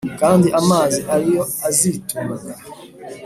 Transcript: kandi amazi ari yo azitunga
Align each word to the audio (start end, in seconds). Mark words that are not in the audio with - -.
kandi 0.19 0.47
amazi 0.61 0.99
ari 1.13 1.27
yo 1.35 1.43
azitunga 1.67 2.47